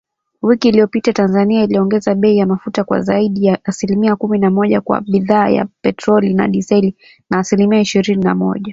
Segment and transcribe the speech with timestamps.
[0.41, 5.01] Wiki iliyopita, Tanzania iliongeza bei ya mafuta kwa zaidi ya asilimia kumi na moja kwa
[5.01, 6.95] bidhaa ya petroli na dizeli,
[7.29, 8.65] na asilimia ishirini na moja